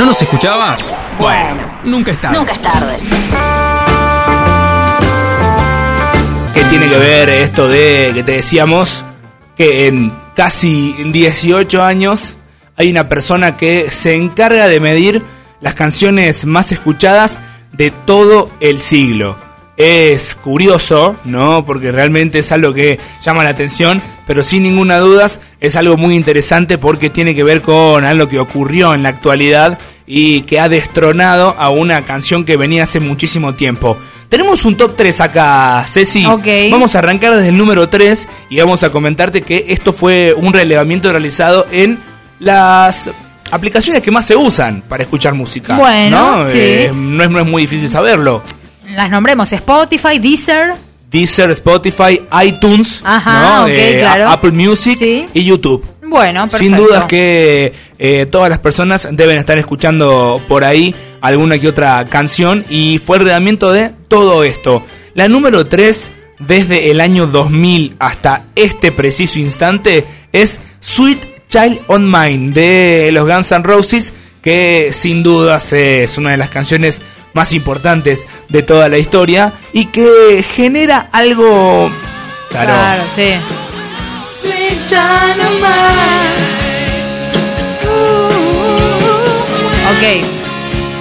¿No 0.00 0.06
nos 0.06 0.22
escuchabas? 0.22 0.94
Bueno, 1.18 1.60
nunca 1.84 2.12
es 2.12 2.18
tarde. 2.18 2.38
Nunca 2.38 2.54
es 2.54 2.62
tarde. 2.62 2.96
¿Qué 6.54 6.64
tiene 6.70 6.88
que 6.88 6.96
ver 6.96 7.28
esto 7.28 7.68
de 7.68 8.12
que 8.14 8.22
te 8.22 8.32
decíamos 8.32 9.04
que 9.58 9.88
en 9.88 10.10
casi 10.34 10.94
18 11.04 11.82
años 11.82 12.38
hay 12.76 12.90
una 12.90 13.10
persona 13.10 13.58
que 13.58 13.90
se 13.90 14.14
encarga 14.14 14.68
de 14.68 14.80
medir 14.80 15.22
las 15.60 15.74
canciones 15.74 16.46
más 16.46 16.72
escuchadas 16.72 17.38
de 17.72 17.90
todo 17.90 18.50
el 18.60 18.80
siglo? 18.80 19.36
Es 19.82 20.34
curioso, 20.34 21.16
¿no? 21.24 21.64
Porque 21.64 21.90
realmente 21.90 22.40
es 22.40 22.52
algo 22.52 22.74
que 22.74 22.98
llama 23.22 23.44
la 23.44 23.50
atención, 23.50 24.02
pero 24.26 24.44
sin 24.44 24.62
ninguna 24.62 24.98
duda 24.98 25.30
es 25.58 25.74
algo 25.74 25.96
muy 25.96 26.16
interesante 26.16 26.76
porque 26.76 27.08
tiene 27.08 27.34
que 27.34 27.44
ver 27.44 27.62
con 27.62 28.04
algo 28.04 28.28
que 28.28 28.38
ocurrió 28.38 28.92
en 28.92 29.02
la 29.02 29.08
actualidad 29.08 29.78
y 30.06 30.42
que 30.42 30.60
ha 30.60 30.68
destronado 30.68 31.56
a 31.58 31.70
una 31.70 32.04
canción 32.04 32.44
que 32.44 32.58
venía 32.58 32.82
hace 32.82 33.00
muchísimo 33.00 33.54
tiempo. 33.54 33.96
Tenemos 34.28 34.66
un 34.66 34.76
top 34.76 34.96
3 34.96 35.18
acá, 35.22 35.82
Ceci. 35.88 36.26
Ok. 36.26 36.46
Vamos 36.70 36.94
a 36.94 36.98
arrancar 36.98 37.34
desde 37.34 37.48
el 37.48 37.56
número 37.56 37.88
3 37.88 38.28
y 38.50 38.58
vamos 38.58 38.82
a 38.82 38.92
comentarte 38.92 39.40
que 39.40 39.64
esto 39.68 39.94
fue 39.94 40.34
un 40.34 40.52
relevamiento 40.52 41.10
realizado 41.10 41.66
en 41.72 41.98
las 42.38 43.08
aplicaciones 43.50 44.02
que 44.02 44.10
más 44.10 44.26
se 44.26 44.36
usan 44.36 44.82
para 44.82 45.04
escuchar 45.04 45.32
música. 45.32 45.74
Bueno, 45.76 46.44
¿no? 46.44 46.50
sí. 46.50 46.58
Eh, 46.58 46.90
no, 46.94 47.24
es, 47.24 47.30
no 47.30 47.40
es 47.40 47.46
muy 47.46 47.62
difícil 47.62 47.88
saberlo. 47.88 48.42
Las 48.94 49.10
nombremos 49.10 49.52
Spotify, 49.52 50.18
Deezer. 50.18 50.72
Deezer, 51.10 51.50
Spotify, 51.50 52.20
iTunes, 52.44 53.00
Ajá, 53.04 53.66
Eh, 53.68 53.98
claro. 54.00 54.28
Apple 54.28 54.52
Music 54.52 54.96
Sí. 54.98 55.26
y 55.34 55.44
YouTube. 55.44 55.84
Bueno, 56.02 56.42
perfecto. 56.48 56.58
Sin 56.58 56.76
dudas 56.76 57.04
que 57.06 57.72
eh, 57.98 58.26
todas 58.26 58.48
las 58.50 58.58
personas 58.60 59.08
deben 59.12 59.36
estar 59.38 59.58
escuchando 59.58 60.40
por 60.48 60.64
ahí 60.64 60.94
alguna 61.20 61.58
que 61.58 61.68
otra 61.68 62.04
canción 62.06 62.64
y 62.68 63.00
fue 63.04 63.16
el 63.18 63.22
relevamiento 63.24 63.72
de 63.72 63.90
todo 64.08 64.42
esto. 64.44 64.84
La 65.14 65.28
número 65.28 65.66
3 65.66 66.10
desde 66.40 66.90
el 66.90 67.00
año 67.00 67.26
2000 67.26 67.94
hasta 67.98 68.44
este 68.56 68.90
preciso 68.92 69.38
instante 69.38 70.04
es 70.32 70.60
Sweet 70.80 71.48
Child 71.48 71.80
on 71.88 72.10
Mine 72.10 72.52
de 72.52 73.10
los 73.12 73.26
Guns 73.28 73.50
N' 73.52 73.62
Roses 73.64 74.12
que 74.42 74.90
sin 74.92 75.22
dudas 75.22 75.72
es 75.72 76.16
una 76.18 76.30
de 76.30 76.36
las 76.38 76.48
canciones 76.48 77.02
más 77.32 77.52
importantes 77.52 78.26
de 78.48 78.62
toda 78.62 78.88
la 78.88 78.98
historia 78.98 79.52
y 79.72 79.86
que 79.86 80.44
genera 80.54 81.08
algo... 81.12 81.90
Claro, 82.50 82.72
Claro, 82.72 83.02
sí. 83.14 83.34
Ok. 89.90 90.24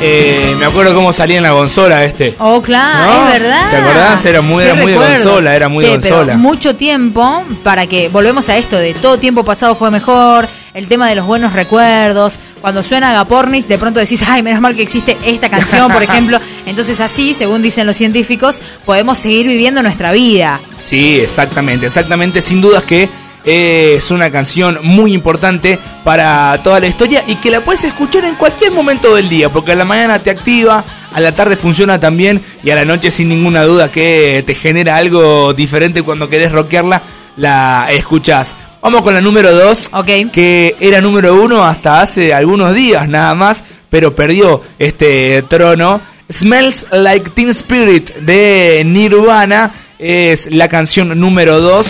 eh, 0.01 0.55
me 0.57 0.65
acuerdo 0.65 0.93
cómo 0.95 1.13
salía 1.13 1.37
en 1.37 1.43
la 1.43 1.51
consola 1.51 2.03
este. 2.03 2.35
Oh, 2.39 2.61
claro, 2.61 3.11
¿No? 3.11 3.27
es 3.27 3.39
verdad. 3.41 3.69
¿Te 3.69 3.75
acordás? 3.77 4.25
Era 4.25 4.41
muy- 4.41 4.63
era 4.63 4.73
muy 4.75 4.91
de 4.91 4.97
consola, 4.97 5.55
era 5.55 5.69
muy 5.69 5.83
pero 5.83 5.93
consola. 5.99 6.37
mucho 6.37 6.75
tiempo 6.75 7.43
para 7.63 7.85
que 7.87 8.09
volvemos 8.09 8.49
a 8.49 8.57
esto 8.57 8.77
de 8.77 8.93
todo 8.93 9.17
tiempo 9.19 9.43
pasado 9.43 9.75
fue 9.75 9.91
mejor, 9.91 10.47
el 10.73 10.87
tema 10.87 11.09
de 11.09 11.15
los 11.15 11.25
buenos 11.25 11.53
recuerdos. 11.53 12.39
Cuando 12.61 12.83
suena 12.83 13.09
Agapornis, 13.09 13.67
de 13.67 13.77
pronto 13.77 13.99
decís, 13.99 14.23
ay, 14.27 14.43
menos 14.43 14.61
mal 14.61 14.75
que 14.75 14.81
existe 14.81 15.17
esta 15.25 15.49
canción, 15.49 15.91
por 15.91 16.03
ejemplo. 16.09 16.39
Entonces, 16.65 16.99
así, 16.99 17.33
según 17.33 17.61
dicen 17.61 17.87
los 17.87 17.97
científicos, 17.97 18.61
podemos 18.85 19.19
seguir 19.19 19.47
viviendo 19.47 19.81
nuestra 19.81 20.11
vida. 20.11 20.59
Sí, 20.81 21.19
exactamente, 21.19 21.87
exactamente. 21.87 22.41
Sin 22.41 22.61
dudas 22.61 22.83
que 22.83 23.09
eh, 23.45 23.95
es 23.97 24.11
una 24.11 24.29
canción 24.29 24.79
muy 24.83 25.13
importante 25.13 25.79
para 26.03 26.61
toda 26.63 26.79
la 26.79 26.87
historia 26.87 27.23
y 27.25 27.35
que 27.35 27.51
la 27.51 27.61
puedes 27.61 27.83
escuchar 27.83 28.25
en 28.25 28.35
cualquier 28.35 28.71
momento 28.71 29.15
del 29.15 29.29
día, 29.29 29.49
porque 29.49 29.71
a 29.71 29.75
la 29.75 29.85
mañana 29.85 30.19
te 30.19 30.29
activa, 30.29 30.83
a 31.13 31.19
la 31.19 31.31
tarde 31.31 31.55
funciona 31.55 31.99
también 31.99 32.41
y 32.63 32.69
a 32.69 32.75
la 32.75 32.85
noche 32.85 33.11
sin 33.11 33.29
ninguna 33.29 33.63
duda 33.63 33.91
que 33.91 34.43
te 34.45 34.55
genera 34.55 34.97
algo 34.97 35.53
diferente 35.53 36.03
cuando 36.03 36.29
querés 36.29 36.51
rockearla, 36.51 37.01
la 37.37 37.87
escuchás. 37.91 38.53
Vamos 38.81 39.03
con 39.03 39.13
la 39.13 39.21
número 39.21 39.53
2, 39.53 39.89
Ok. 39.93 40.07
que 40.31 40.75
era 40.79 41.01
número 41.01 41.35
1 41.41 41.63
hasta 41.63 42.01
hace 42.01 42.33
algunos 42.33 42.73
días 42.73 43.07
nada 43.09 43.35
más, 43.35 43.63
pero 43.89 44.15
perdió 44.15 44.61
este 44.79 45.43
trono. 45.43 45.99
Smells 46.31 46.87
Like 46.91 47.31
Teen 47.31 47.49
Spirit 47.49 48.09
de 48.17 48.83
Nirvana 48.85 49.71
es 49.97 50.47
la 50.53 50.67
canción 50.69 51.19
número 51.19 51.59
2 51.59 51.87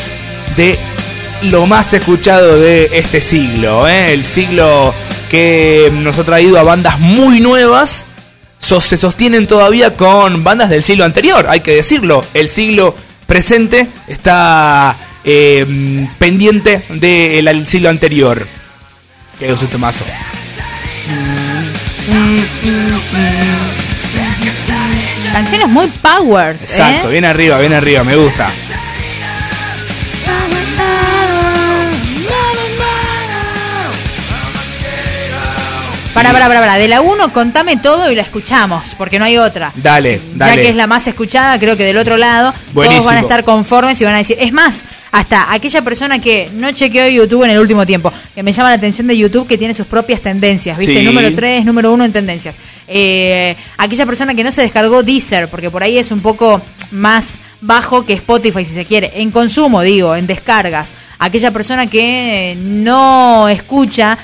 de 0.57 0.79
lo 1.43 1.67
más 1.67 1.93
escuchado 1.93 2.57
de 2.57 2.89
este 2.93 3.21
siglo. 3.21 3.87
¿eh? 3.87 4.13
El 4.13 4.23
siglo 4.25 4.93
que 5.29 5.91
nos 5.93 6.17
ha 6.17 6.23
traído 6.23 6.57
a 6.57 6.63
bandas 6.63 6.99
muy 6.99 7.39
nuevas. 7.39 8.05
so- 8.57 8.81
se 8.81 8.97
sostienen 8.97 9.45
todavía 9.47 9.95
con 9.95 10.43
bandas 10.43 10.69
del 10.69 10.83
siglo 10.83 11.05
anterior, 11.05 11.45
hay 11.47 11.59
que 11.61 11.75
decirlo. 11.75 12.25
El 12.33 12.49
siglo 12.49 12.93
presente 13.25 13.87
está 14.07 14.95
eh, 15.23 16.07
pendiente 16.17 16.83
del 16.89 17.67
siglo 17.67 17.89
anterior. 17.89 18.45
Que 19.37 19.51
es 19.51 19.61
un 19.61 19.67
temazo. 19.67 20.03
Canciones 25.31 25.67
muy 25.67 25.87
powers. 25.87 26.61
Exacto, 26.61 27.09
¿eh? 27.09 27.11
bien 27.13 27.25
arriba, 27.25 27.59
bien 27.59 27.73
arriba, 27.73 28.03
me 28.03 28.15
gusta. 28.15 28.49
Para, 36.13 36.33
para, 36.33 36.47
para, 36.47 36.59
para. 36.59 36.75
De 36.77 36.87
la 36.87 37.01
1, 37.01 37.31
contame 37.31 37.77
todo 37.77 38.11
y 38.11 38.15
la 38.15 38.23
escuchamos, 38.23 38.83
porque 38.97 39.19
no 39.19 39.25
hay 39.25 39.37
otra. 39.37 39.71
Dale, 39.75 40.19
dale. 40.33 40.55
Ya 40.55 40.61
que 40.61 40.69
es 40.69 40.75
la 40.75 40.87
más 40.87 41.07
escuchada, 41.07 41.57
creo 41.59 41.77
que 41.77 41.85
del 41.85 41.97
otro 41.97 42.17
lado 42.17 42.53
Buenísimo. 42.73 43.01
todos 43.01 43.05
van 43.05 43.17
a 43.17 43.21
estar 43.21 43.43
conformes 43.45 44.01
y 44.01 44.03
van 44.03 44.15
a 44.15 44.17
decir, 44.17 44.35
es 44.39 44.51
más, 44.51 44.83
hasta 45.11 45.51
aquella 45.53 45.81
persona 45.81 46.19
que 46.19 46.49
no 46.53 46.71
chequeó 46.71 47.07
YouTube 47.07 47.43
en 47.43 47.51
el 47.51 47.59
último 47.59 47.85
tiempo, 47.85 48.11
que 48.35 48.43
me 48.43 48.53
llama 48.53 48.69
la 48.69 48.75
atención 48.75 49.07
de 49.07 49.17
YouTube 49.17 49.47
que 49.47 49.57
tiene 49.57 49.73
sus 49.73 49.87
propias 49.87 50.21
tendencias, 50.21 50.77
¿viste? 50.77 50.99
Sí. 50.99 51.05
Número 51.05 51.33
3, 51.33 51.65
número 51.65 51.91
1 51.93 52.05
en 52.05 52.13
tendencias. 52.13 52.59
Eh, 52.87 53.55
aquella 53.77 54.05
persona 54.05 54.35
que 54.35 54.43
no 54.43 54.51
se 54.51 54.61
descargó 54.61 55.03
Deezer, 55.03 55.47
porque 55.47 55.69
por 55.69 55.83
ahí 55.83 55.97
es 55.97 56.11
un 56.11 56.21
poco 56.21 56.61
más 56.91 57.39
bajo 57.61 58.05
que 58.05 58.13
Spotify 58.13 58.65
si 58.65 58.73
se 58.73 58.85
quiere, 58.85 59.11
en 59.15 59.31
consumo 59.31 59.81
digo, 59.81 60.15
en 60.15 60.27
descargas. 60.27 60.93
Aquella 61.17 61.51
persona 61.51 61.87
que 61.87 62.55
no 62.57 63.49
escucha 63.49 64.17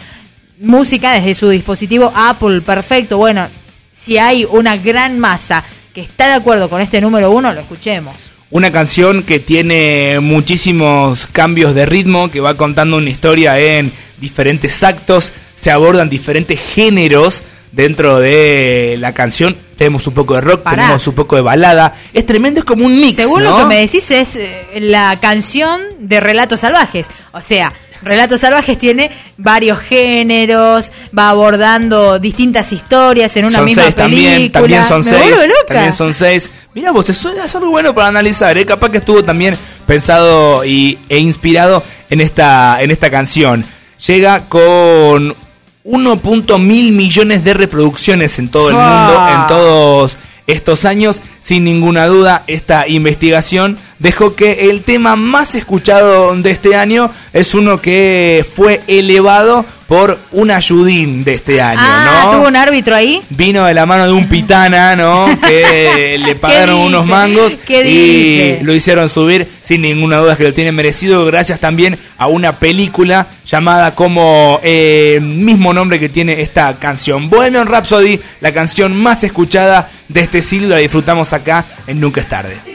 música 0.59 1.13
desde 1.13 1.35
su 1.35 1.49
dispositivo 1.49 2.11
Apple, 2.15 2.61
perfecto. 2.61 3.17
Bueno, 3.17 3.47
si 3.91 4.17
hay 4.17 4.45
una 4.45 4.77
gran 4.77 5.19
masa 5.19 5.63
que 5.93 6.01
está 6.01 6.27
de 6.27 6.33
acuerdo 6.33 6.69
con 6.69 6.81
este 6.81 7.01
número 7.01 7.31
uno, 7.31 7.53
lo 7.53 7.61
escuchemos. 7.61 8.15
Una 8.51 8.71
canción 8.71 9.23
que 9.23 9.39
tiene 9.39 10.19
muchísimos 10.21 11.27
cambios 11.31 11.73
de 11.73 11.85
ritmo, 11.85 12.29
que 12.29 12.39
va 12.41 12.55
contando 12.55 12.97
una 12.97 13.09
historia 13.09 13.59
en 13.59 13.91
diferentes 14.17 14.83
actos, 14.83 15.33
se 15.55 15.71
abordan 15.71 16.09
diferentes 16.09 16.59
géneros 16.59 17.43
dentro 17.71 18.19
de 18.19 18.97
la 18.99 19.13
canción. 19.13 19.57
Tenemos 19.77 20.07
un 20.07 20.13
poco 20.13 20.35
de 20.35 20.41
rock, 20.41 20.61
Pará. 20.61 20.83
tenemos 20.83 21.07
un 21.07 21.15
poco 21.15 21.35
de 21.35 21.41
balada. 21.41 21.93
Es 22.13 22.25
tremendo, 22.25 22.59
es 22.59 22.65
como 22.65 22.85
un 22.85 22.95
mix. 22.95 23.15
Según 23.15 23.43
lo 23.43 23.57
que 23.57 23.65
me 23.65 23.79
decís, 23.79 24.09
es 24.11 24.35
eh, 24.35 24.65
la 24.75 25.17
canción 25.19 25.81
de 25.99 26.19
Relatos 26.19 26.61
Salvajes. 26.61 27.07
O 27.33 27.41
sea, 27.41 27.73
Relatos 28.05 28.41
Salvajes 28.41 28.77
tiene 28.77 29.09
varios 29.37 29.79
géneros, 29.79 30.91
va 31.17 31.29
abordando 31.29 32.19
distintas 32.19 32.71
historias 32.71 33.35
en 33.35 33.45
una 33.45 33.55
son 33.57 33.65
misma 33.65 33.83
seis 33.83 33.95
película. 33.95 34.25
también, 34.25 34.51
también 34.51 34.85
son 34.85 34.99
Me 34.99 35.03
seis. 35.03 35.47
loca. 35.47 35.73
También 35.73 35.93
son 35.93 36.13
seis. 36.13 36.51
Mira 36.75 36.91
vos, 36.91 37.09
eso 37.09 37.31
es 37.31 37.55
algo 37.55 37.71
bueno 37.71 37.95
para 37.95 38.07
analizar, 38.09 38.55
¿eh? 38.57 38.65
capaz 38.65 38.89
que 38.89 38.99
estuvo 38.99 39.23
también 39.23 39.57
pensado 39.87 40.63
y, 40.63 40.99
e 41.09 41.17
inspirado 41.17 41.83
en 42.11 42.21
esta, 42.21 42.77
en 42.79 42.91
esta 42.91 43.09
canción. 43.09 43.65
Llega 44.05 44.41
con 44.49 45.35
1.000 45.83 46.57
millones 46.91 47.43
de 47.43 47.53
reproducciones 47.55 48.37
en 48.37 48.49
todo 48.49 48.69
el 48.69 48.75
mundo, 48.75 49.27
en 49.33 49.47
todos 49.47 50.17
estos 50.45 50.85
años. 50.85 51.21
Sin 51.39 51.63
ninguna 51.63 52.05
duda, 52.05 52.43
esta 52.45 52.87
investigación 52.87 53.79
dejó 53.99 54.35
que 54.35 54.69
el 54.69 54.83
tema 54.83 55.15
más 55.15 55.55
escuchado 55.55 56.35
de 56.35 56.51
este 56.51 56.75
año 56.75 57.11
es 57.33 57.53
uno 57.53 57.81
que 57.81 58.45
fue 58.55 58.81
elevado 58.87 59.65
por 59.87 60.17
un 60.31 60.49
ayudín 60.49 61.23
de 61.23 61.33
este 61.33 61.61
año, 61.61 61.79
ah, 61.79 62.23
¿no? 62.25 62.31
tuvo 62.31 62.47
un 62.47 62.55
árbitro 62.55 62.95
ahí. 62.95 63.21
vino 63.29 63.65
de 63.65 63.73
la 63.75 63.85
mano 63.85 64.07
de 64.07 64.13
un 64.13 64.27
pitana, 64.27 64.95
¿no? 64.95 65.25
Que 65.47 66.17
le 66.17 66.35
pagaron 66.35 66.77
dice? 66.77 66.87
unos 66.87 67.05
mangos 67.05 67.57
¿Qué 67.65 67.81
y 67.81 67.83
dice? 67.83 68.59
lo 68.63 68.73
hicieron 68.73 69.09
subir 69.09 69.47
sin 69.61 69.81
ninguna 69.81 70.17
duda 70.17 70.35
que 70.35 70.43
lo 70.43 70.53
tiene 70.53 70.71
merecido 70.71 71.23
gracias 71.25 71.59
también 71.59 71.99
a 72.17 72.25
una 72.27 72.53
película 72.53 73.27
llamada 73.45 73.93
como 73.93 74.59
eh, 74.63 75.19
mismo 75.21 75.71
nombre 75.73 75.99
que 75.99 76.09
tiene 76.09 76.41
esta 76.41 76.73
canción. 76.79 77.29
Bohemian 77.29 77.67
Rhapsody, 77.67 78.19
la 78.41 78.51
canción 78.53 78.95
más 78.95 79.23
escuchada 79.23 79.91
de 80.07 80.21
este 80.21 80.41
siglo, 80.41 80.69
la 80.69 80.77
disfrutamos 80.77 81.31
acá 81.33 81.65
en 81.85 81.99
Nunca 81.99 82.21
es 82.21 82.27
tarde. 82.27 82.74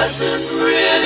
doesn't 0.00 0.48
really 0.56 0.99